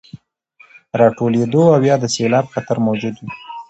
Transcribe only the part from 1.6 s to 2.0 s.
او يا